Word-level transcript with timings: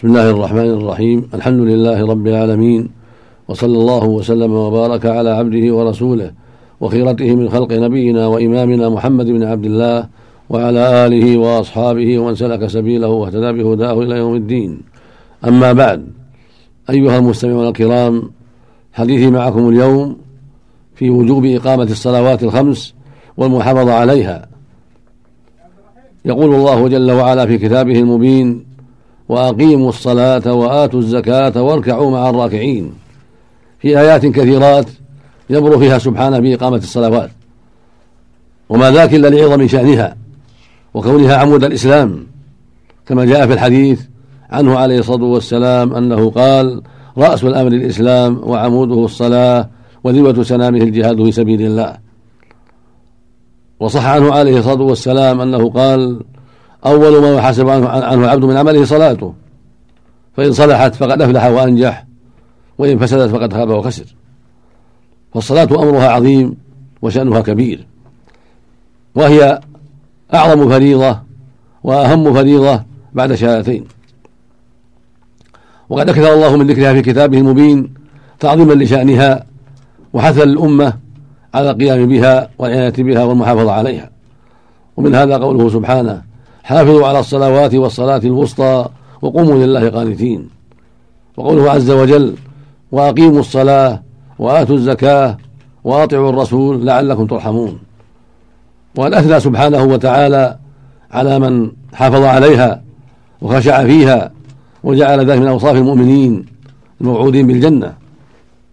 بسم 0.00 0.08
الله 0.08 0.30
الرحمن 0.30 0.70
الرحيم 0.70 1.28
الحمد 1.34 1.60
لله 1.60 2.06
رب 2.06 2.26
العالمين 2.26 2.88
وصلى 3.48 3.78
الله 3.78 4.04
وسلم 4.04 4.52
وبارك 4.52 5.06
على 5.06 5.30
عبده 5.30 5.74
ورسوله 5.74 6.32
وخيرته 6.80 7.34
من 7.34 7.50
خلق 7.50 7.72
نبينا 7.72 8.26
وإمامنا 8.26 8.88
محمد 8.88 9.26
بن 9.26 9.42
عبد 9.42 9.64
الله 9.64 10.08
وعلى 10.50 11.06
آله 11.06 11.38
وأصحابه 11.38 12.18
ومن 12.18 12.34
سلك 12.34 12.66
سبيله 12.66 13.08
واهتدى 13.08 13.52
بهداه 13.52 14.02
إلى 14.02 14.16
يوم 14.16 14.34
الدين 14.34 14.80
أما 15.44 15.72
بعد 15.72 16.08
أيها 16.90 17.18
المستمعون 17.18 17.68
الكرام 17.68 18.30
حديثي 18.92 19.30
معكم 19.30 19.68
اليوم 19.68 20.16
في 20.94 21.10
وجوب 21.10 21.44
إقامة 21.44 21.82
الصلوات 21.82 22.42
الخمس 22.42 22.94
والمحافظة 23.36 23.92
عليها 23.92 24.48
يقول 26.24 26.54
الله 26.54 26.88
جل 26.88 27.10
وعلا 27.10 27.46
في 27.46 27.58
كتابه 27.58 28.00
المبين 28.00 28.69
وأقيموا 29.30 29.88
الصلاة 29.88 30.52
وآتوا 30.52 31.00
الزكاة 31.00 31.62
واركعوا 31.62 32.10
مع 32.10 32.30
الراكعين. 32.30 32.92
في 33.78 33.98
آيات 33.98 34.26
كثيرات 34.26 34.86
يبرو 35.50 35.78
فيها 35.78 35.98
سبحانه 35.98 36.38
بإقامة 36.38 36.76
الصلوات. 36.76 37.30
وما 38.68 38.90
ذاك 38.90 39.14
إلا 39.14 39.28
لعظم 39.28 39.66
شأنها 39.68 40.16
وكونها 40.94 41.36
عمود 41.36 41.64
الإسلام. 41.64 42.26
كما 43.06 43.24
جاء 43.24 43.46
في 43.46 43.52
الحديث 43.52 44.00
عنه 44.50 44.78
عليه 44.78 44.98
الصلاة 44.98 45.24
والسلام 45.24 45.94
أنه 45.94 46.30
قال 46.30 46.82
رأس 47.18 47.44
الأمر 47.44 47.72
الإسلام 47.72 48.40
وعموده 48.44 49.04
الصلاة 49.04 49.68
وذروة 50.04 50.42
سنامه 50.42 50.78
الجهاد 50.78 51.24
في 51.24 51.32
سبيل 51.32 51.62
الله. 51.62 51.98
وصح 53.80 54.06
عنه 54.06 54.32
عليه 54.32 54.58
الصلاة 54.58 54.82
والسلام 54.82 55.40
أنه 55.40 55.70
قال 55.70 56.20
أول 56.86 57.22
ما 57.22 57.34
يحاسب 57.34 57.68
عنه 57.68 58.24
العبد 58.24 58.44
من 58.44 58.56
عمله 58.56 58.84
صلاته. 58.84 59.34
فإن 60.36 60.52
صلحت 60.52 60.94
فقد 60.94 61.22
أفلح 61.22 61.44
وأنجح 61.44 62.06
وإن 62.78 62.98
فسدت 62.98 63.30
فقد 63.30 63.52
خاب 63.52 63.70
وخسر. 63.70 64.14
فالصلاة 65.34 65.68
أمرها 65.82 66.08
عظيم 66.08 66.56
وشأنها 67.02 67.40
كبير. 67.40 67.86
وهي 69.14 69.60
أعظم 70.34 70.68
فريضة 70.68 71.18
وأهم 71.84 72.34
فريضة 72.34 72.82
بعد 73.12 73.34
شهادتين. 73.34 73.84
وقد 75.88 76.08
أكثر 76.08 76.34
الله 76.34 76.56
من 76.56 76.66
ذكرها 76.66 76.92
في 76.92 77.02
كتابه 77.02 77.38
المبين 77.38 77.94
تعظيما 78.40 78.72
لشأنها 78.72 79.46
وحثا 80.12 80.44
للأمة 80.44 80.92
على 81.54 81.70
القيام 81.70 82.06
بها 82.06 82.48
والعناية 82.58 82.92
بها 82.98 83.24
والمحافظة 83.24 83.72
عليها. 83.72 84.10
ومن 84.96 85.14
هذا 85.14 85.36
قوله 85.36 85.68
سبحانه 85.68 86.29
حافظوا 86.70 87.06
على 87.06 87.18
الصلوات 87.18 87.74
والصلاة 87.74 88.18
الوسطى 88.18 88.86
وقوموا 89.22 89.66
لله 89.66 89.90
قانتين. 89.90 90.48
وقوله 91.36 91.70
عز 91.70 91.90
وجل 91.90 92.34
وأقيموا 92.92 93.40
الصلاة 93.40 94.02
وآتوا 94.38 94.76
الزكاة 94.76 95.36
وأطيعوا 95.84 96.30
الرسول 96.30 96.86
لعلكم 96.86 97.26
ترحمون. 97.26 97.78
وقد 98.96 99.14
أثنى 99.14 99.40
سبحانه 99.40 99.82
وتعالى 99.82 100.58
على 101.10 101.38
من 101.38 101.70
حافظ 101.94 102.22
عليها 102.22 102.82
وخشع 103.42 103.84
فيها 103.84 104.32
وجعل 104.84 105.30
ذلك 105.30 105.40
من 105.40 105.46
أوصاف 105.46 105.76
المؤمنين 105.76 106.46
الموعودين 107.00 107.46
بالجنة. 107.46 107.94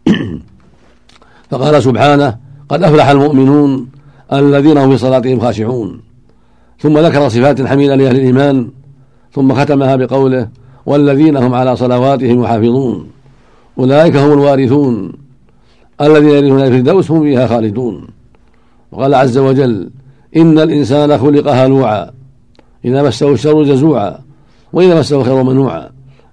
فقال 1.50 1.84
سبحانه 1.84 2.38
قد 2.70 2.84
أفلح 2.84 3.08
المؤمنون 3.08 3.90
الذين 4.34 4.78
هم 4.78 4.90
في 4.92 4.98
صلاتهم 4.98 5.40
خاشعون. 5.40 6.07
ثم 6.80 6.98
ذكر 7.00 7.30
صفات 7.30 7.62
حميدة 7.62 7.96
لأهل 7.96 8.16
الإيمان 8.16 8.70
ثم 9.32 9.54
ختمها 9.54 9.96
بقوله 9.96 10.50
والذين 10.86 11.38
هم 11.38 11.54
على 11.54 11.76
صلواتهم 11.76 12.44
يحافظون 12.44 13.08
أولئك 13.80 14.16
هم 14.16 14.34
الوارثون 14.34 15.14
الذين 16.02 16.30
يرثون 16.30 16.62
الفردوس 16.62 17.12
هم 17.12 17.24
فيها 17.24 17.48
خالدون. 17.48 18.08
وقال 18.92 19.16
عز 19.16 19.38
وجل 19.38 19.90
إن 20.38 20.60
الإنسان 20.60 21.18
خلق 21.18 21.48
هلوعا 21.52 22.12
إذا 22.86 23.04
مسه 23.04 23.32
الشر 23.32 23.64
جزوعا 23.64 24.20
وإذا 24.74 25.00
مسه 25.00 25.22
الخير 25.22 25.44
منوعا 25.44 25.90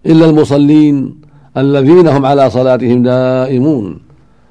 إلا 0.07 0.31
المصلين 0.31 1.15
الذين 1.57 2.09
هم 2.09 2.27
على 2.27 2.51
صلاتهم 2.51 3.03
دائمون. 3.03 4.01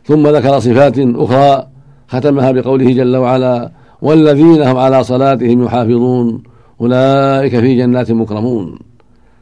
ثم 0.05 0.27
ذكر 0.27 0.59
صفات 0.59 0.99
أخرى 0.99 1.67
ختمها 2.07 2.51
بقوله 2.51 2.91
جل 2.91 3.15
وعلا 3.17 3.71
والذين 4.03 4.61
هم 4.61 4.77
على 4.77 5.03
صلاتهم 5.03 5.63
يحافظون 5.63 6.43
أولئك 6.81 7.59
في 7.59 7.77
جنات 7.77 8.11
مكرمون. 8.11 8.79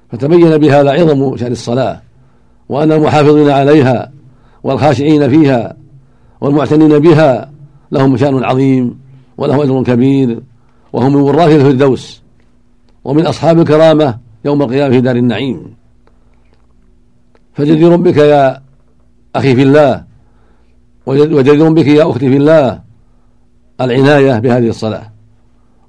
فتبين 0.09 0.57
بهذا 0.57 0.91
عظم 0.91 1.37
شأن 1.37 1.51
الصلاة 1.51 2.01
وأن 2.69 2.91
المحافظين 2.91 3.49
عليها 3.49 4.11
والخاشعين 4.63 5.29
فيها 5.29 5.77
والمعتنين 6.41 6.99
بها 6.99 7.51
لهم 7.91 8.17
شأن 8.17 8.43
عظيم 8.43 8.99
ولهم 9.37 9.61
أجر 9.61 9.83
كبير 9.83 10.39
وهم 10.93 11.13
من 11.13 11.21
وراث 11.21 11.55
الفردوس 11.55 12.21
ومن 13.03 13.25
أصحاب 13.25 13.59
الكرامة 13.59 14.17
يوم 14.45 14.61
القيامة 14.61 14.93
في 14.93 15.01
دار 15.01 15.15
النعيم. 15.15 15.73
فجدير 17.53 17.95
بك 17.95 18.17
يا 18.17 18.61
أخي 19.35 19.55
في 19.55 19.63
الله 19.63 20.03
وجدير 21.05 21.69
بك 21.69 21.87
يا 21.87 22.09
أختي 22.09 22.29
في 22.29 22.37
الله 22.37 22.90
العناية 23.81 24.39
بهذه 24.39 24.69
الصلاة 24.69 25.11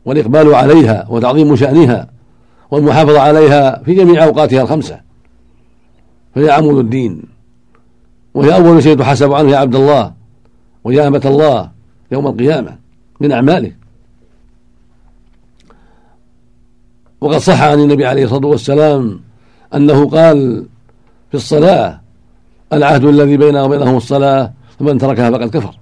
والإقبال 0.04 0.54
عليها 0.54 1.06
وتعظيم 1.08 1.56
شأنها 1.56 2.08
والمحافظة 2.70 3.20
عليها 3.20 3.82
في 3.82 3.94
جميع 3.94 4.24
أوقاتها 4.24 4.62
الخمسة. 4.62 5.00
فهي 6.34 6.50
عمود 6.50 6.78
الدين. 6.78 7.22
وهي 8.34 8.54
أول 8.54 8.82
شيء 8.82 8.96
تحاسب 8.96 9.32
عنه 9.32 9.50
يا 9.50 9.56
عبد 9.56 9.74
الله 9.74 10.12
ويا 10.84 11.08
أمة 11.08 11.22
الله 11.24 11.70
يوم 12.12 12.26
القيامة 12.26 12.76
من 13.20 13.32
أعماله. 13.32 13.72
وقد 17.20 17.36
صح 17.38 17.62
عن 17.62 17.80
النبي 17.80 18.06
عليه 18.06 18.24
الصلاة 18.24 18.46
والسلام 18.46 19.20
أنه 19.74 20.08
قال 20.08 20.66
في 21.30 21.34
الصلاة 21.36 22.00
العهد 22.72 23.04
الذي 23.04 23.36
بيننا 23.36 23.62
وبينهم 23.62 23.96
الصلاة 23.96 24.52
فمن 24.78 24.98
تركها 24.98 25.30
فقد 25.30 25.50
كفر. 25.50 25.74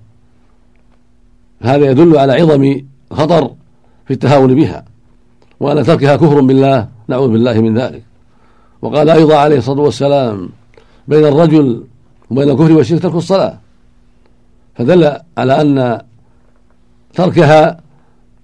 هذا 1.60 1.91
يدل 1.91 2.19
على 2.19 2.32
عظم 2.32 2.82
خطر 3.12 3.50
في 4.06 4.12
التهاون 4.15 4.54
بها 4.54 4.84
وأن 5.60 5.84
تركها 5.84 6.16
كفر 6.16 6.41
بالله 6.41 6.88
نعوذ 7.09 7.28
بالله 7.28 7.60
من 7.60 7.78
ذلك. 7.78 8.03
وقال 8.82 9.10
أيضا 9.10 9.37
عليه 9.37 9.59
الصلاة 9.59 9.81
والسلام 9.81 10.49
بين 11.09 11.25
الرجل 11.25 11.84
وبين 12.31 12.50
الكفر 12.50 12.72
والشرك 12.72 13.03
ترك 13.03 13.15
الصلاة. 13.15 13.59
فدل 14.75 15.16
على 15.38 15.60
أن 15.60 16.00
تركها 17.15 17.81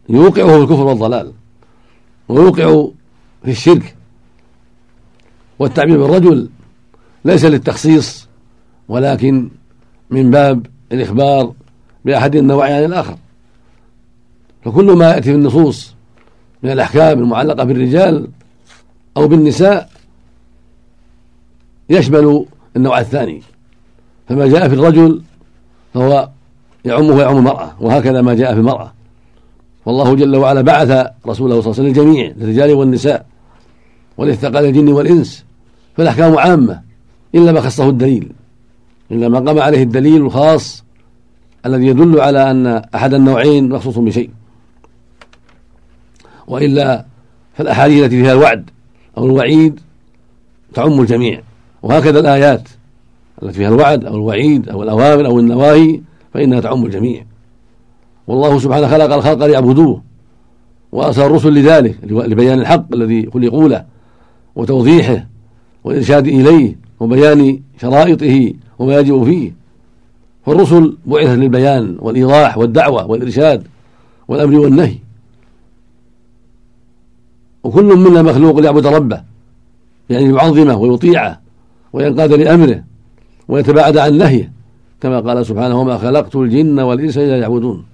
يوقعه 0.09 0.49
في 0.49 0.57
الكفر 0.57 0.83
والضلال 0.83 1.33
ويوقع 2.29 2.89
في 3.45 3.51
الشرك. 3.51 3.97
والتعبير 5.59 5.99
بالرجل 5.99 6.49
ليس 7.25 7.45
للتخصيص 7.45 8.29
ولكن 8.89 9.49
من 10.11 10.31
باب 10.31 10.67
الإخبار 10.93 11.53
بأحد 12.07 12.37
النوعين 12.37 12.77
عن 12.77 12.85
الآخر. 12.85 13.17
فكل 14.65 14.93
ما 14.93 15.11
يأتي 15.11 15.23
في 15.23 15.35
النصوص 15.35 15.95
من 16.63 16.71
الأحكام 16.71 17.19
المعلقة 17.19 17.65
بالرجال 17.65 18.29
أو 19.17 19.29
بالنساء 19.29 19.91
يشمل 21.91 22.47
النوع 22.77 23.01
الثاني. 23.01 23.43
فما 24.29 24.47
جاء 24.47 24.69
في 24.69 24.75
الرجل 24.75 25.23
فهو 25.95 26.29
يعمه 26.85 27.15
ويعم 27.15 27.37
المرأة 27.37 27.75
وهكذا 27.81 28.23
ما 28.23 28.35
جاء 28.35 28.55
في 28.55 28.61
المرأة. 28.61 28.93
والله 29.87 30.15
جل 30.15 30.37
وعلا 30.37 30.61
بعث 30.61 30.91
رسوله 31.27 31.35
صلى 31.35 31.43
الله 31.43 31.59
عليه 31.61 31.69
وسلم 31.69 31.87
للجميع 31.87 32.33
للرجال 32.37 32.73
والنساء 32.73 33.27
ولثقل 34.19 34.65
الجن 34.65 34.89
والإنس. 34.89 35.45
فالأحكام 35.97 36.39
عامة 36.39 36.83
إلا 37.35 37.53
ما 37.53 37.61
خصه 37.61 37.89
الدليل 37.89 38.33
إلا 39.11 39.29
ما 39.29 39.39
قام 39.39 39.59
عليه 39.59 39.83
الدليل 39.83 40.17
الخاص 40.17 40.86
الذي 41.67 41.87
يدل 41.87 42.21
على 42.21 42.51
أن 42.51 42.67
أحد 42.95 43.15
النوعين 43.15 43.69
مخصوص 43.69 43.99
بشيء 43.99 44.31
وإلا 46.49 47.05
فالأحاديث 47.55 48.05
التي 48.05 48.23
فيها 48.23 48.33
الوعد 48.33 48.71
أو 49.19 49.27
الوعيد 49.27 49.81
تعم 50.75 51.01
الجميع 51.01 51.41
وهكذا 51.83 52.21
الآيات 52.21 52.69
التي 53.43 53.55
فيها 53.55 53.69
الوعد 53.69 54.05
أو 54.05 54.15
الوعيد 54.15 54.69
أو 54.69 54.83
الأوامر 54.83 55.27
أو 55.27 55.39
النواهي 55.39 56.01
فإنها 56.35 56.61
تعم 56.61 56.85
الجميع. 56.85 57.25
والله 58.27 58.59
سبحانه 58.59 58.89
خلق 58.89 59.15
الخلق 59.15 59.47
ليعبدوه 59.47 60.03
وأرسل 60.93 61.23
الرسل 61.23 61.55
لذلك 61.55 61.99
لبيان 62.05 62.61
الحق 62.61 62.95
الذي 62.95 63.31
خلقوا 63.35 63.69
له 63.69 63.85
وتوضيحه 64.57 65.27
والإرشاد 65.85 66.27
إليه 66.27 66.77
وبيان 67.01 67.61
شرائطه 67.81 68.53
وما 68.79 68.99
يجب 68.99 69.25
فيه. 69.25 69.53
فالرسل 70.47 70.97
بعثت 71.07 71.31
للبيان 71.31 71.97
والإيضاح 71.99 72.59
والدعوة 72.59 73.07
والإرشاد 73.07 73.67
والأمر 74.29 74.59
والنهي. 74.59 74.99
وكل 77.65 77.85
منا 77.85 78.23
مخلوق 78.23 78.59
ليعبد 78.59 78.87
ربه 78.87 79.23
يعني 80.11 80.35
يعظمه 80.35 80.77
ويطيعه 80.77 81.41
وينقاد 81.93 82.33
لأمره 82.33 82.85
ويتباعد 83.49 83.97
عن 83.97 84.19
نهيه 84.19 84.53
كما 85.01 85.21
قال 85.21 85.47
سبحانه 85.47 85.81
وما 85.81 85.99
خلقت 85.99 86.37
الجن 86.37 86.81
والإنس 86.81 87.19
إلا 87.19 87.39
يعبدون 87.39 87.85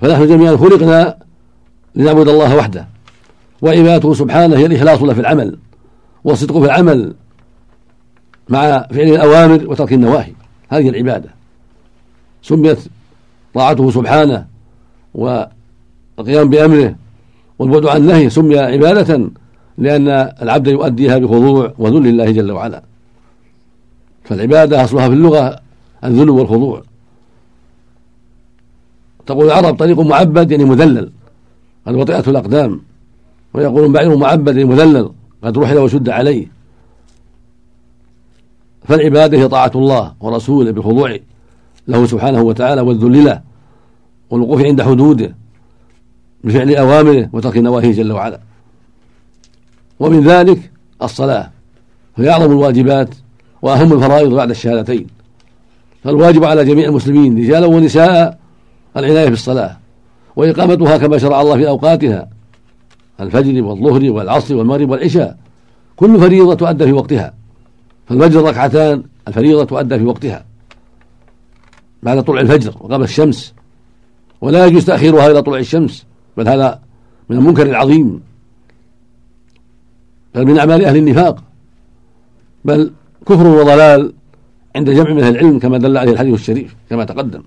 فنحن 0.00 0.26
جميعا 0.26 0.56
خلقنا 0.56 1.16
لنعبد 1.94 2.28
الله 2.28 2.56
وحده 2.56 2.88
وعبادته 3.62 4.14
سبحانه 4.14 4.56
هي 4.56 4.66
الإخلاص 4.66 5.02
له 5.02 5.14
في 5.14 5.20
العمل 5.20 5.58
والصدق 6.24 6.58
في 6.58 6.64
العمل 6.64 7.14
مع 8.48 8.86
فعل 8.90 9.08
الأوامر 9.08 9.70
وترك 9.70 9.92
النواهي. 9.92 10.32
هذه 10.72 10.88
العبادة. 10.88 11.30
سميت 12.42 12.78
طاعته 13.54 13.90
سبحانه 13.90 14.46
والقيام 15.14 16.50
بأمره 16.50 16.94
والبعد 17.58 17.86
عن 17.86 18.06
نهيه 18.06 18.28
سمي 18.28 18.58
عبادة 18.58 19.30
لأن 19.78 20.08
العبد 20.42 20.66
يؤديها 20.66 21.18
بخضوع 21.18 21.74
وذل 21.78 22.02
لله 22.02 22.30
جل 22.30 22.52
وعلا. 22.52 22.82
فالعبادة 24.24 24.84
أصلها 24.84 25.08
في 25.08 25.14
اللغة 25.14 25.60
الذل 26.04 26.30
والخضوع. 26.30 26.82
تقول 29.26 29.46
العرب 29.46 29.76
طريق 29.76 30.00
معبد 30.00 30.50
يعني 30.50 30.64
مذلل 30.64 31.12
قد 31.86 31.94
وطئته 31.94 32.30
الأقدام. 32.30 32.80
ويقولون 33.54 33.92
بعير 33.92 34.16
معبد 34.16 34.56
يعني 34.56 34.68
مذلل 34.68 35.12
قد 35.42 35.58
رحل 35.58 35.78
وشد 35.78 36.08
عليه. 36.08 36.46
فالعبادة 38.84 39.38
هي 39.38 39.48
طاعة 39.48 39.72
الله 39.74 40.14
ورسوله 40.20 40.70
بالخضوع 40.70 41.18
له 41.88 42.06
سبحانه 42.06 42.42
وتعالى 42.42 42.80
والذل 42.80 43.24
له 43.24 43.40
والوقوف 44.30 44.62
عند 44.62 44.82
حدوده 44.82 45.34
بفعل 46.44 46.74
أوامره 46.74 47.28
وترك 47.32 47.56
نواهيه 47.56 47.92
جل 47.92 48.12
وعلا. 48.12 48.40
ومن 50.00 50.20
ذلك 50.20 50.70
الصلاة 51.02 51.50
فهي 52.16 52.30
أعظم 52.30 52.52
الواجبات 52.52 53.08
وأهم 53.62 53.92
الفرائض 53.92 54.34
بعد 54.34 54.50
الشهادتين. 54.50 55.06
فالواجب 56.04 56.44
على 56.44 56.64
جميع 56.64 56.88
المسلمين 56.88 57.38
رجالا 57.38 57.66
ونساء 57.66 58.38
العناية 58.96 59.28
بالصلاة 59.28 59.76
وإقامتها 60.36 60.96
كما 60.96 61.18
شرع 61.18 61.40
الله 61.40 61.56
في 61.56 61.68
أوقاتها 61.68 62.28
الفجر 63.20 63.62
والظهر 63.62 64.12
والعصر 64.12 64.56
والمغرب 64.56 64.90
والعشاء 64.90 65.36
كل 65.96 66.20
فريضة 66.20 66.54
تؤدى 66.54 66.84
في 66.84 66.92
وقتها. 66.92 67.41
فالفجر 68.06 68.42
ركعتان 68.42 69.02
الفريضة 69.28 69.64
تؤدى 69.64 69.98
في 69.98 70.04
وقتها. 70.04 70.44
بعد 72.02 72.24
طلوع 72.24 72.40
الفجر 72.40 72.74
وقبل 72.80 73.02
الشمس. 73.02 73.54
ولا 74.40 74.66
يجوز 74.66 74.84
تأخيرها 74.84 75.30
إلى 75.30 75.42
طلوع 75.42 75.58
الشمس 75.58 76.06
بل 76.36 76.48
هذا 76.48 76.82
من 77.28 77.36
المنكر 77.36 77.66
العظيم. 77.66 78.22
بل 80.34 80.46
من 80.46 80.58
أعمال 80.58 80.84
أهل 80.84 80.96
النفاق. 80.96 81.42
بل 82.64 82.92
كفر 83.26 83.46
وضلال 83.46 84.12
عند 84.76 84.90
جمع 84.90 85.10
من 85.10 85.22
أهل 85.22 85.36
العلم 85.36 85.58
كما 85.58 85.78
دل 85.78 85.96
عليه 85.96 86.12
الحديث 86.12 86.34
الشريف 86.34 86.76
كما 86.90 87.04
تقدم. 87.04 87.42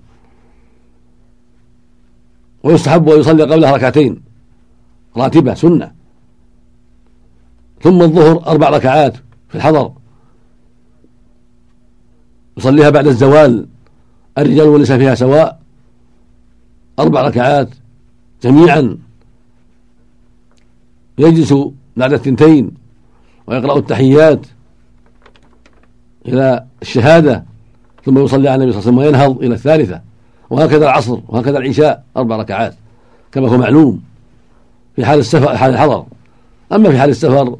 ويستحب 2.62 3.08
أن 3.08 3.20
يصلي 3.20 3.42
قبلها 3.42 3.72
ركعتين. 3.72 4.22
راتبة 5.16 5.54
سنة. 5.54 5.92
ثم 7.82 8.02
الظهر 8.02 8.46
أربع 8.46 8.68
ركعات 8.70 9.16
في 9.48 9.54
الحضر. 9.54 9.92
يصليها 12.66 12.90
بعد 12.90 13.06
الزوال. 13.06 13.66
الرجال 14.38 14.68
والنساء 14.68 14.98
فيها 14.98 15.14
سواء. 15.14 15.60
أربع 16.98 17.20
ركعات 17.20 17.68
جميعا. 18.42 18.98
يجلس 21.18 21.54
بعد 21.96 22.12
الثنتين 22.12 22.70
ويقرأ 23.46 23.78
التحيات 23.78 24.46
إلى 26.28 26.64
الشهادة 26.82 27.44
ثم 28.04 28.18
يصلي 28.18 28.48
على 28.48 28.64
النبي 28.64 28.80
صلى 28.80 28.90
الله 28.90 29.02
عليه 29.02 29.10
وسلم 29.10 29.28
وينهض 29.28 29.42
إلى 29.42 29.54
الثالثة. 29.54 30.00
وهكذا 30.50 30.84
العصر 30.84 31.18
وهكذا 31.28 31.58
العشاء 31.58 32.04
أربع 32.16 32.36
ركعات. 32.36 32.74
كما 33.32 33.48
هو 33.48 33.56
معلوم 33.56 34.02
في 34.96 35.04
حال 35.04 35.18
السفر 35.18 35.56
حال 35.56 35.70
الحضر. 35.70 36.06
أما 36.72 36.90
في 36.90 36.98
حال 36.98 37.10
السفر 37.10 37.58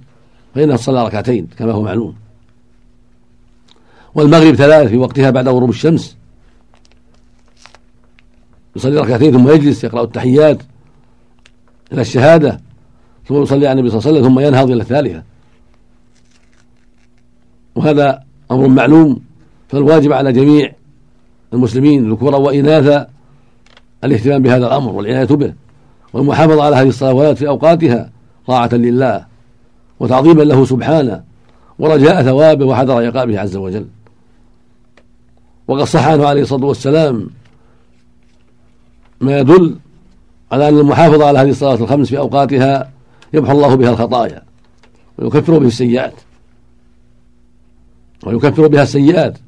فإنه 0.54 0.76
صلى 0.76 1.06
ركعتين 1.06 1.46
كما 1.58 1.72
هو 1.72 1.82
معلوم. 1.82 2.25
والمغرب 4.16 4.54
ثلاث 4.54 4.88
في 4.88 4.96
وقتها 4.96 5.30
بعد 5.30 5.48
غروب 5.48 5.70
الشمس. 5.70 6.16
يصلي 8.76 9.00
ركعتين 9.00 9.32
ثم 9.32 9.50
يجلس 9.50 9.84
يقرأ 9.84 10.02
التحيات 10.02 10.62
إلى 11.92 12.00
الشهادة 12.00 12.60
ثم 13.28 13.42
يصلي 13.42 13.66
على 13.66 13.80
النبي 13.80 13.90
صلى 13.90 13.98
الله 13.98 14.08
عليه 14.08 14.20
وسلم 14.20 14.34
ثم 14.34 14.40
ينهض 14.40 14.70
إلى 14.70 14.82
الثالثة. 14.82 15.22
وهذا 17.74 18.22
أمر 18.50 18.68
معلوم 18.68 19.20
فالواجب 19.68 20.12
على 20.12 20.32
جميع 20.32 20.72
المسلمين 21.52 22.12
ذكورا 22.12 22.36
وإناثا 22.36 23.08
الاهتمام 24.04 24.42
بهذا 24.42 24.66
الأمر 24.66 24.92
والعناية 24.92 25.24
به 25.24 25.54
والمحافظة 26.12 26.64
على 26.64 26.76
هذه 26.76 26.88
الصلوات 26.88 27.38
في 27.38 27.48
أوقاتها 27.48 28.10
طاعة 28.46 28.74
لله 28.74 29.26
وتعظيما 30.00 30.42
له 30.42 30.64
سبحانه 30.64 31.24
ورجاء 31.78 32.22
ثوابه 32.22 32.64
وحذر 32.66 33.06
عقابه 33.06 33.40
عز 33.40 33.56
وجل. 33.56 33.86
وقد 35.68 35.82
صح 35.82 36.08
عنه 36.08 36.26
عليه 36.26 36.42
الصلاة 36.42 36.64
والسلام 36.64 37.30
ما 39.20 39.38
يدل 39.38 39.76
على 40.52 40.68
أن 40.68 40.78
المحافظة 40.78 41.26
على 41.26 41.38
هذه 41.38 41.50
الصلاة 41.50 41.74
الخمس 41.74 42.08
في 42.08 42.18
أوقاتها 42.18 42.90
يمحو 43.32 43.52
الله 43.52 43.74
بها 43.74 43.90
الخطايا 43.90 44.42
ويكفر 45.18 45.58
به 45.58 45.66
السيئات. 45.66 46.14
ويكفر 48.26 48.66
بها 48.66 48.82
السيئات. 48.82 49.38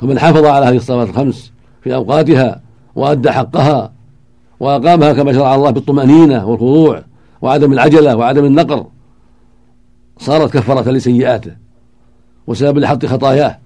فمن 0.00 0.18
حافظ 0.18 0.44
على 0.44 0.66
هذه 0.66 0.76
الصلوات 0.76 1.08
الخمس 1.08 1.52
في 1.82 1.94
أوقاتها 1.94 2.60
وأدى 2.94 3.30
حقها 3.30 3.92
وأقامها 4.60 5.12
كما 5.12 5.32
شرع 5.32 5.54
الله 5.54 5.70
بالطمأنينة 5.70 6.46
والخضوع 6.46 7.02
وعدم 7.42 7.72
العجلة 7.72 8.16
وعدم 8.16 8.44
النقر 8.44 8.86
صارت 10.18 10.52
كفارة 10.52 10.90
لسيئاته 10.90 11.56
وسبب 12.46 12.78
لحط 12.78 13.06
خطاياه. 13.06 13.58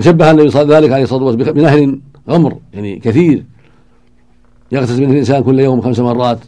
وشبه 0.00 0.30
النبي 0.30 0.50
صلى 0.50 0.74
ذلك 0.74 0.92
عليه 0.92 1.02
الصلاة 1.02 1.24
والسلام 1.24 1.54
بنهر 1.54 1.98
غمر 2.28 2.58
يعني 2.74 2.98
كثير. 2.98 3.44
يغتسل 4.72 5.00
منه 5.00 5.12
الإنسان 5.12 5.42
كل 5.42 5.60
يوم 5.60 5.80
خمس 5.80 5.98
مرات. 5.98 6.38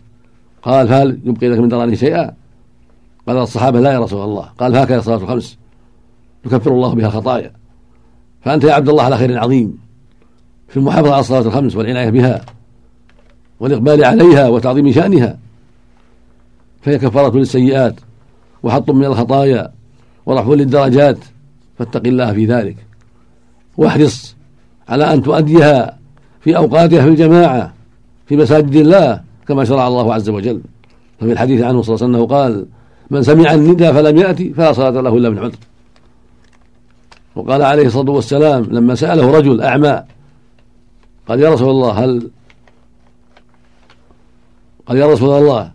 قال 0.62 0.88
فهل 0.88 1.18
يبقي 1.24 1.48
لك 1.48 1.58
من 1.58 1.68
درانه 1.68 1.94
شيئا؟ 1.94 2.34
قال 3.26 3.36
الصحابة 3.38 3.80
لا 3.80 3.92
يا 3.92 3.98
رسول 4.00 4.24
الله. 4.24 4.42
قال 4.58 4.76
هكذا 4.76 4.98
الصلاة 4.98 5.16
الخمس. 5.16 5.58
يكفر 6.46 6.70
الله 6.70 6.94
بها 6.94 7.06
الخطايا 7.06 7.52
فأنت 8.40 8.64
يا 8.64 8.72
عبد 8.72 8.88
الله 8.88 9.02
على 9.02 9.16
خير 9.16 9.38
عظيم. 9.38 9.78
في 10.68 10.76
المحافظة 10.76 11.12
على 11.12 11.20
الصلاة 11.20 11.40
الخمس 11.40 11.76
والعناية 11.76 12.10
بها 12.10 12.44
والإقبال 13.60 14.04
عليها 14.04 14.48
وتعظيم 14.48 14.92
شأنها. 14.92 15.38
فهي 16.82 16.98
كفارة 16.98 17.36
للسيئات 17.38 17.94
وحط 18.62 18.90
من 18.90 19.04
الخطايا 19.04 19.72
ورفع 20.26 20.52
للدرجات. 20.52 21.18
فاتق 21.78 22.06
الله 22.06 22.32
في 22.32 22.46
ذلك. 22.46 22.76
واحرص 23.76 24.36
على 24.88 25.14
أن 25.14 25.22
تؤديها 25.22 25.98
في 26.40 26.56
أوقاتها 26.56 27.02
في 27.02 27.08
الجماعة 27.08 27.72
في 28.26 28.36
مساجد 28.36 28.76
الله 28.76 29.20
كما 29.48 29.64
شرع 29.64 29.88
الله 29.88 30.14
عز 30.14 30.28
وجل. 30.28 30.60
ففي 31.20 31.32
الحديث 31.32 31.62
عنه 31.62 31.82
صلى 31.82 31.94
الله 31.94 32.06
عليه 32.06 32.16
وسلم 32.16 32.36
قال 32.36 32.66
من 33.10 33.22
سمع 33.22 33.54
النداء 33.54 33.92
فلم 33.92 34.16
يأتي 34.16 34.54
فلا 34.54 34.72
صلاة 34.72 35.00
له 35.00 35.16
إلا 35.16 35.30
من 35.30 35.38
عذر. 35.38 35.56
وقال 37.36 37.62
عليه 37.62 37.86
الصلاة 37.86 38.10
والسلام 38.10 38.64
لما 38.70 38.94
سأله 38.94 39.30
رجل 39.30 39.60
أعمى 39.60 40.02
قال 41.28 41.40
يا 41.40 41.50
رسول 41.50 41.70
الله 41.70 41.90
هل 41.90 42.30
قال 44.86 44.96
يا 44.96 45.06
رسول 45.06 45.38
الله 45.38 45.70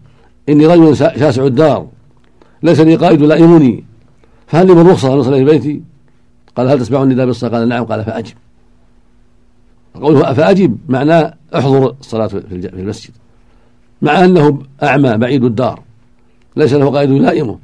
إني 0.50 0.66
رجل 0.66 0.98
شاسع 0.98 1.46
الدار 1.46 1.88
ليس 2.64 2.80
لي 2.80 2.96
قائد 2.96 3.22
لائمني 3.22 3.86
فهل 4.48 4.68
لي 4.68 4.74
من 4.74 4.88
رخصة 4.88 5.14
أن 5.14 5.20
أصلي 5.20 5.38
في 5.38 5.44
بيتي؟ 5.44 5.82
قال 6.58 6.70
هل 6.70 6.80
تسمع 6.80 7.04
النداء 7.04 7.26
بالصلاة؟ 7.26 7.52
قال 7.52 7.70
نعم. 7.70 7.84
قال 7.84 8.04
فأجب. 8.04 8.36
قوله 9.96 10.34
فأجب 10.34 10.78
معناه 10.90 11.34
احضر 11.56 11.96
الصلاة 12.00 12.28
في 12.28 12.70
المسجد. 12.74 13.14
مع 14.02 14.24
أنه 14.24 14.64
أعمى 14.84 15.18
بعيد 15.18 15.44
الدار. 15.44 15.82
ليس 16.56 16.74
له 16.74 16.92
قائد 16.92 17.10
يلائمه. 17.10 17.60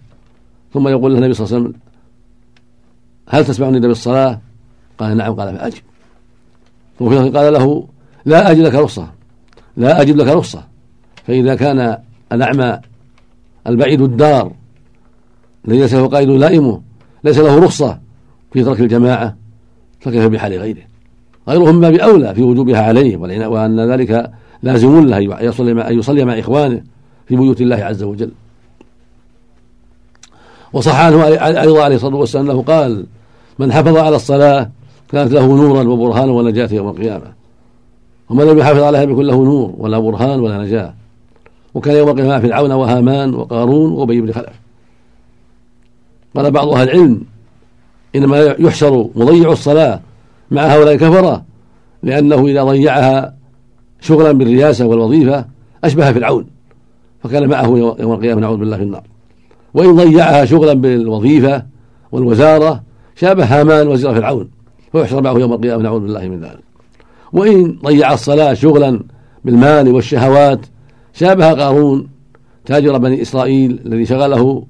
ثم 0.74 0.88
يقول 0.88 1.12
له 1.12 1.18
النبي 1.18 1.34
صلى 1.34 1.46
الله 1.46 1.56
عليه 1.56 1.66
وسلم 1.66 1.82
هل 3.30 3.46
تسمع 3.46 3.68
النداء 3.68 3.88
بالصلاة؟ 3.88 4.40
قال 4.98 5.18
نعم. 5.18 5.34
قال 5.34 5.58
فأجب. 5.58 5.82
وفي 7.00 7.30
قال 7.30 7.54
له 7.54 7.88
لا 8.26 8.52
أجد 8.52 8.60
لك 8.60 8.76
رخصة. 8.76 9.08
لا 9.78 10.02
أجد 10.02 10.16
لك 10.16 10.28
رخصة. 10.28 10.64
فإذا 11.28 11.56
كان 11.56 11.98
الأعمى 12.32 12.80
البعيد 13.68 14.02
الدار 14.02 14.52
ليس 15.66 15.94
له 15.94 16.08
قائد 16.08 16.30
لائمه 16.30 16.82
ليس 17.24 17.38
له 17.38 17.60
رخصة. 17.60 18.03
في 18.54 18.64
ترك 18.64 18.80
الجماعة 18.80 19.36
فكيف 20.00 20.26
بحال 20.26 20.54
غيره. 20.54 20.82
غيرهم 21.48 21.80
ما 21.80 21.90
بأولى 21.90 22.36
في 22.36 22.44
وجوبها 22.44 22.82
عليه 22.82 23.18
وأن 23.48 23.92
ذلك 23.92 24.32
لازم 24.64 25.08
له 25.08 25.18
أن 25.18 25.46
يصلي 25.46 25.74
مع, 25.74 25.88
أن 25.88 26.00
يصلي 26.00 26.26
مع 26.26 26.40
إخوانه 26.40 26.84
في 27.28 27.36
بيوت 27.36 27.62
الله 27.62 27.76
عز 27.76 28.04
وجل. 28.04 28.32
وصح 30.74 31.00
عنه 31.00 31.28
أيضا 31.62 31.84
عليه 31.84 31.96
الصلاة 31.96 32.16
والسلام 32.16 32.50
أنه 32.50 32.62
قال 32.62 33.06
من 33.60 33.72
حفظ 33.72 33.98
على 33.98 34.16
الصلاة 34.16 34.70
كانت 35.12 35.32
له 35.32 35.48
نورا 35.48 35.84
وبرهانا 35.84 36.32
ونجاة 36.32 36.70
يوم 36.74 36.90
القيامة. 36.90 37.34
ومن 38.30 38.46
لم 38.46 38.58
يحافظ 38.58 38.80
عليها 38.80 39.06
بيكون 39.06 39.26
له 39.26 39.44
نور 39.44 39.74
ولا 39.78 40.00
برهان 40.00 40.40
ولا 40.40 40.58
نجاة. 40.58 40.94
وكان 41.74 41.96
يوم 41.96 42.10
القيامة 42.10 42.40
فرعون 42.40 42.72
وهامان 42.72 43.34
وقارون 43.34 43.92
وأبي 43.92 44.22
بن 44.22 44.32
خلف. 44.32 44.54
قال 46.36 46.52
بعض 46.52 46.68
أهل 46.68 46.90
العلم 46.90 47.22
إنما 48.16 48.56
يحشر 48.60 49.10
مضيع 49.16 49.52
الصلاة 49.52 50.00
مع 50.52 50.62
هؤلاء 50.62 50.94
الكفرة 50.94 51.44
لأنه 52.04 52.48
إذا 52.48 52.64
ضيعها 52.64 53.34
شغلا 54.02 54.32
بالرياسة 54.32 54.86
والوظيفة 54.86 55.46
أشبه 55.84 56.12
فرعون 56.12 56.46
فكان 57.24 57.50
معه 57.50 57.68
يوم 58.00 58.14
القيامة 58.14 58.42
نعوذ 58.42 58.58
بالله 58.58 58.78
في 58.78 58.84
النار. 58.84 59.04
وإن 59.74 59.96
ضيعها 59.96 60.46
شغلا 60.46 60.74
بالوظيفة 60.74 61.64
والوزارة 62.12 62.84
شابه 63.16 63.46
هامان 63.46 63.88
وزير 63.88 64.14
فرعون 64.14 64.50
ويحشر 64.94 65.22
معه 65.22 65.34
يوم 65.34 65.54
القيامة 65.54 65.84
نعوذ 65.84 66.00
بالله 66.00 66.28
من 66.28 66.42
ذلك. 66.42 66.64
وإن 67.34 67.78
ضيع 67.86 68.14
الصلاة 68.14 68.54
شغلا 68.54 69.00
بالمال 69.46 69.88
والشهوات 69.88 70.60
شابه 71.14 71.54
قارون 71.54 72.08
تاجر 72.66 72.98
بني 72.98 73.22
إسرائيل 73.22 73.80
الذي 73.86 74.06
شغله 74.06 74.66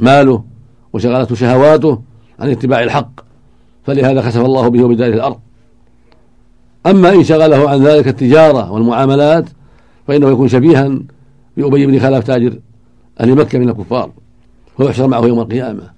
ماله 0.00 0.44
وشغلته 0.92 1.34
شهواته 1.34 1.98
عن 2.40 2.50
اتباع 2.50 2.82
الحق 2.82 3.20
فلهذا 3.84 4.22
خسف 4.22 4.44
الله 4.44 4.68
به 4.68 4.84
وبداره 4.84 5.14
الأرض. 5.14 5.38
أما 6.86 7.12
إن 7.12 7.24
شغله 7.24 7.70
عن 7.70 7.82
ذلك 7.82 8.08
التجارة 8.08 8.72
والمعاملات 8.72 9.44
فإنه 10.08 10.30
يكون 10.30 10.48
شبيها 10.48 10.98
بأبي 11.56 11.86
بن 11.86 11.98
خلف 11.98 12.24
تاجر 12.24 12.58
أهل 13.20 13.34
مكة 13.34 13.58
من 13.58 13.68
الكفار 13.68 14.10
ويحشر 14.78 15.06
معه 15.06 15.26
يوم 15.26 15.40
القيامة. 15.40 15.90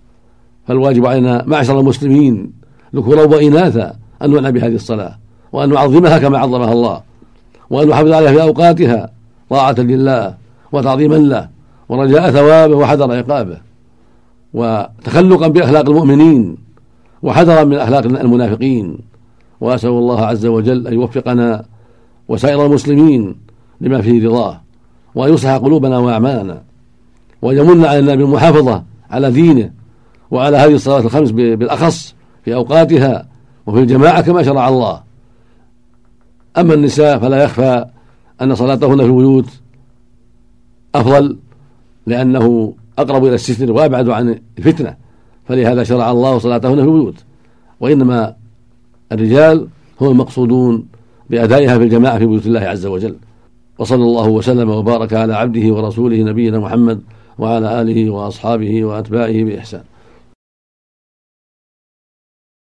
فالواجب 0.68 1.06
علينا 1.06 1.44
معشر 1.46 1.80
المسلمين 1.80 2.52
ذكورا 2.94 3.24
وإناثا 3.24 3.96
أن 4.22 4.30
نعنى 4.30 4.52
بهذه 4.52 4.74
الصلاة 4.74 5.18
وأن 5.52 5.68
نعظمها 5.68 6.18
كما 6.18 6.38
عظمها 6.38 6.72
الله 6.72 7.00
وأن 7.70 7.88
نحافظ 7.88 8.12
عليها 8.12 8.32
في 8.32 8.42
أوقاتها 8.42 9.10
طاعة 9.50 9.74
لله 9.78 10.34
وتعظيما 10.72 11.14
له 11.14 11.48
ورجاء 11.88 12.30
ثوابه 12.30 12.76
وحذر 12.76 13.12
عقابه. 13.12 13.67
وتخلقا 14.54 15.48
بأخلاق 15.48 15.88
المؤمنين 15.88 16.56
وحذرا 17.22 17.64
من 17.64 17.76
أخلاق 17.76 18.04
المنافقين. 18.04 18.98
وأسأل 19.60 19.90
الله 19.90 20.20
عز 20.20 20.46
وجل 20.46 20.86
أن 20.86 20.92
يوفقنا 20.92 21.64
وسائر 22.28 22.66
المسلمين 22.66 23.36
لما 23.80 24.02
فيه 24.02 24.28
رضاه 24.28 24.60
وأن 25.14 25.32
يصلح 25.32 25.56
قلوبنا 25.56 25.98
وأعمالنا 25.98 26.62
وأن 27.42 27.56
يمن 27.56 27.84
علينا 27.84 28.14
بالمحافظة 28.14 28.82
على 29.10 29.30
دينه 29.30 29.70
وعلى 30.30 30.56
هذه 30.56 30.74
الصلاة 30.74 30.98
الخمس 30.98 31.30
بالأخص 31.30 32.14
في 32.44 32.54
أوقاتها 32.54 33.28
وفي 33.66 33.80
الجماعة 33.80 34.20
كما 34.20 34.42
شرع 34.42 34.68
الله. 34.68 35.02
أما 36.58 36.74
النساء 36.74 37.18
فلا 37.18 37.44
يخفى 37.44 37.86
أن 38.42 38.54
صلاتهن 38.54 38.96
في 38.96 39.04
البيوت 39.04 39.48
أفضل 40.94 41.38
لأنه 42.06 42.74
أقرب 42.98 43.24
إلى 43.24 43.34
الستر 43.34 43.72
وأبعد 43.72 44.08
عن 44.08 44.38
الفتنة. 44.58 44.96
فلهذا 45.44 45.82
شرع 45.82 46.10
الله 46.10 46.38
صلاتهن 46.38 46.74
في 46.74 46.82
البيوت. 46.82 47.14
وإنما 47.80 48.34
الرجال 49.12 49.68
هم 50.00 50.10
المقصودون 50.10 50.86
بأدائها 51.30 51.78
في 51.78 51.84
الجماعة 51.84 52.18
في 52.18 52.26
بيوت 52.26 52.46
الله 52.46 52.60
عز 52.60 52.86
وجل. 52.86 53.16
وصلى 53.78 54.02
الله 54.02 54.28
وسلم 54.28 54.70
وبارك 54.70 55.12
على 55.12 55.34
عبده 55.34 55.74
ورسوله 55.74 56.22
نبينا 56.22 56.58
محمد 56.58 57.00
وعلى 57.38 57.82
آله 57.82 58.10
وأصحابه 58.10 58.84
وأتباعه 58.84 59.44
بإحسان. 59.44 59.82